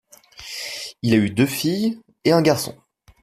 Il 1.03 1.13
a 1.13 1.17
eu 1.17 1.29
deux 1.29 1.45
filles 1.45 2.01
et 2.25 2.31
un 2.31 2.41
garçon. 2.41 2.75